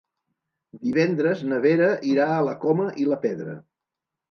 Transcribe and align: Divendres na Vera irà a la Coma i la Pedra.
Divendres 0.85 1.43
na 1.51 1.59
Vera 1.67 1.91
irà 2.15 2.27
a 2.39 2.41
la 2.49 2.57
Coma 2.65 2.91
i 3.05 3.09
la 3.13 3.21
Pedra. 3.29 3.57